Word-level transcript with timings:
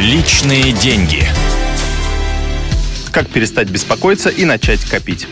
Личные 0.00 0.72
деньги. 0.74 1.24
Как 3.10 3.26
перестать 3.28 3.68
беспокоиться 3.68 4.28
и 4.28 4.44
начать 4.44 4.84
копить. 4.84 5.26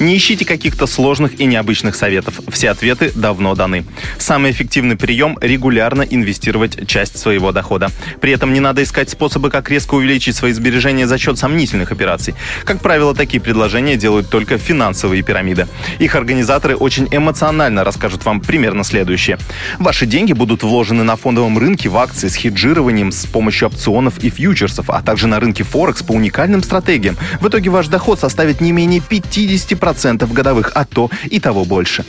Не 0.00 0.16
ищите 0.16 0.46
каких-то 0.46 0.86
сложных 0.86 1.38
и 1.38 1.44
необычных 1.44 1.94
советов. 1.94 2.40
Все 2.48 2.70
ответы 2.70 3.12
давно 3.14 3.54
даны. 3.54 3.84
Самый 4.16 4.50
эффективный 4.50 4.96
прием– 4.96 5.36
регулярно 5.42 6.00
инвестировать 6.00 6.88
часть 6.88 7.18
своего 7.18 7.52
дохода. 7.52 7.90
При 8.18 8.32
этом 8.32 8.54
не 8.54 8.60
надо 8.60 8.82
искать 8.82 9.10
способы, 9.10 9.50
как 9.50 9.68
резко 9.68 9.96
увеличить 9.96 10.36
свои 10.36 10.52
сбережения 10.52 11.06
за 11.06 11.18
счет 11.18 11.36
сомнительных 11.38 11.92
операций. 11.92 12.34
Как 12.64 12.80
правило, 12.80 13.14
такие 13.14 13.42
предложения 13.42 13.96
делают 13.96 14.30
только 14.30 14.56
финансовые 14.56 15.22
пирамиды. 15.22 15.68
Их 15.98 16.14
организаторы 16.14 16.76
очень 16.76 17.06
эмоционально 17.10 17.84
расскажут 17.84 18.24
вам 18.24 18.40
примерно 18.40 18.84
следующее. 18.84 19.38
Ваши 19.78 20.06
деньги 20.06 20.32
будут 20.32 20.62
вложены 20.62 21.04
на 21.04 21.16
фондовом 21.16 21.58
рынке 21.58 21.90
в 21.90 21.98
акции 21.98 22.28
с 22.28 22.36
хеджированием 22.36 23.12
с 23.12 23.26
помощью 23.26 23.68
опционов 23.68 24.16
и 24.24 24.30
фьючерсов, 24.30 24.88
а 24.88 25.02
также 25.02 25.26
на 25.26 25.40
рынке 25.40 25.62
Форекс 25.62 26.02
по 26.02 26.12
уникальным 26.12 26.62
стратегиям. 26.62 27.18
В 27.42 27.48
итоге 27.48 27.68
ваш 27.68 27.88
доход 27.88 28.18
составит 28.18 28.62
не 28.62 28.72
менее 28.72 29.02
50% 29.06 29.89
10% 29.92 30.32
годовых, 30.32 30.72
а 30.74 30.84
то 30.84 31.10
и 31.30 31.40
того 31.40 31.64
больше. 31.64 32.04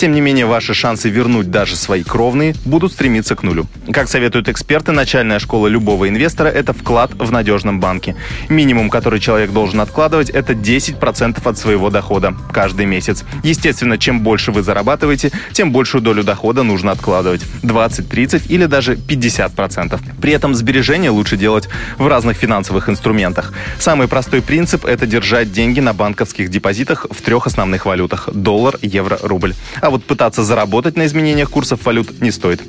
Тем 0.00 0.12
не 0.12 0.22
менее, 0.22 0.46
ваши 0.46 0.72
шансы 0.72 1.10
вернуть 1.10 1.50
даже 1.50 1.76
свои 1.76 2.02
кровные 2.02 2.54
будут 2.64 2.92
стремиться 2.92 3.36
к 3.36 3.42
нулю. 3.42 3.66
Как 3.92 4.08
советуют 4.08 4.48
эксперты, 4.48 4.92
начальная 4.92 5.38
школа 5.38 5.66
любого 5.66 6.08
инвестора– 6.08 6.48
это 6.48 6.72
вклад 6.72 7.10
в 7.18 7.30
надежном 7.30 7.80
банке. 7.80 8.16
Минимум, 8.48 8.88
который 8.88 9.20
человек 9.20 9.50
должен 9.50 9.78
откладывать, 9.78 10.30
это 10.30 10.54
10% 10.54 11.46
от 11.46 11.58
своего 11.58 11.90
дохода 11.90 12.34
каждый 12.50 12.86
месяц. 12.86 13.24
Естественно, 13.42 13.98
чем 13.98 14.20
больше 14.20 14.52
вы 14.52 14.62
зарабатываете, 14.62 15.32
тем 15.52 15.70
большую 15.70 16.00
долю 16.00 16.24
дохода 16.24 16.62
нужно 16.62 16.92
откладывать. 16.92 17.42
20, 17.62 18.08
30 18.08 18.50
или 18.50 18.64
даже 18.64 18.94
50%. 18.94 20.00
При 20.18 20.32
этом 20.32 20.54
сбережения 20.54 21.10
лучше 21.10 21.36
делать 21.36 21.68
в 21.98 22.06
разных 22.06 22.38
финансовых 22.38 22.88
инструментах. 22.88 23.52
Самый 23.78 24.08
простой 24.08 24.40
принцип– 24.40 24.84
это 24.86 25.06
держать 25.06 25.52
деньги 25.52 25.80
на 25.80 25.92
банковских 25.92 26.48
депозитах 26.48 27.04
в 27.10 27.20
трех 27.20 27.46
основных 27.46 27.84
валютах– 27.84 28.30
доллар, 28.32 28.78
евро, 28.80 29.18
рубль. 29.20 29.52
А 29.82 29.89
вот 29.90 30.04
пытаться 30.04 30.42
заработать 30.42 30.96
на 30.96 31.06
изменениях 31.06 31.50
курсов 31.50 31.84
валют 31.84 32.20
не 32.20 32.30
стоит. 32.30 32.62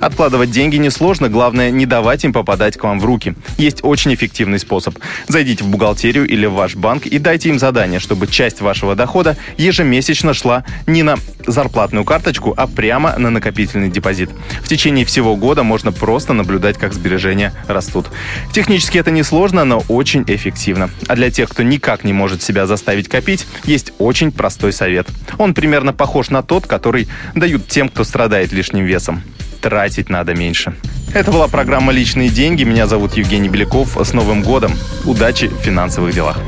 Откладывать 0.00 0.50
деньги 0.50 0.76
несложно, 0.76 1.28
главное 1.28 1.70
не 1.70 1.86
давать 1.86 2.24
им 2.24 2.32
попадать 2.32 2.76
к 2.76 2.84
вам 2.84 3.00
в 3.00 3.04
руки. 3.04 3.34
Есть 3.58 3.80
очень 3.82 4.14
эффективный 4.14 4.58
способ. 4.58 4.98
Зайдите 5.28 5.64
в 5.64 5.68
бухгалтерию 5.68 6.26
или 6.26 6.46
в 6.46 6.54
ваш 6.54 6.76
банк 6.76 7.06
и 7.06 7.18
дайте 7.18 7.48
им 7.48 7.58
задание, 7.58 8.00
чтобы 8.00 8.26
часть 8.26 8.60
вашего 8.60 8.94
дохода 8.94 9.36
ежемесячно 9.56 10.34
шла 10.34 10.64
не 10.86 11.02
на 11.02 11.16
зарплатную 11.46 12.04
карточку, 12.04 12.54
а 12.56 12.66
прямо 12.66 13.16
на 13.18 13.30
накопительный 13.30 13.88
депозит. 13.88 14.30
В 14.62 14.68
течение 14.68 15.04
всего 15.04 15.36
года 15.36 15.62
можно 15.62 15.92
просто 15.92 16.32
наблюдать, 16.32 16.76
как 16.78 16.92
сбережения 16.92 17.52
растут. 17.68 18.06
Технически 18.52 18.98
это 18.98 19.10
несложно, 19.10 19.64
но 19.64 19.82
очень 19.88 20.24
эффективно. 20.26 20.90
А 21.08 21.16
для 21.16 21.30
тех, 21.30 21.48
кто 21.48 21.62
никак 21.62 22.04
не 22.04 22.12
может 22.12 22.42
себя 22.42 22.66
заставить 22.66 23.08
копить, 23.08 23.46
есть 23.64 23.92
очень 23.98 24.32
простой 24.32 24.72
совет. 24.72 25.06
Он 25.38 25.54
примерно 25.54 25.92
похож 25.92 26.30
на 26.30 26.42
тот, 26.42 26.65
который 26.66 27.08
дают 27.34 27.68
тем, 27.68 27.88
кто 27.88 28.04
страдает 28.04 28.52
лишним 28.52 28.84
весом. 28.84 29.22
Тратить 29.60 30.08
надо 30.08 30.34
меньше. 30.34 30.74
Это 31.14 31.32
была 31.32 31.48
программа 31.48 31.92
«Личные 31.92 32.28
деньги». 32.28 32.64
Меня 32.64 32.86
зовут 32.86 33.16
Евгений 33.16 33.48
Беляков. 33.48 33.96
С 33.96 34.12
Новым 34.12 34.42
годом! 34.42 34.72
Удачи 35.04 35.46
в 35.46 35.58
финансовых 35.60 36.14
делах! 36.14 36.38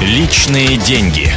Личные 0.00 0.76
деньги. 0.78 1.30